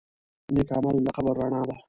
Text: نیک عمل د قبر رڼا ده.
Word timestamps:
نیک 0.53 0.69
عمل 0.77 0.95
د 1.05 1.07
قبر 1.15 1.33
رڼا 1.41 1.61
ده. 1.67 1.75